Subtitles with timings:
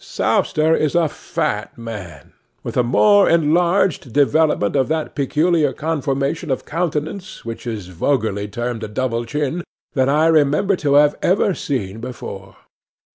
[0.03, 6.65] 'Sowster is a fat man, with a more enlarged development of that peculiar conformation of
[6.65, 11.99] countenance which is vulgarly termed a double chin than I remember to have ever seen
[11.99, 12.55] before.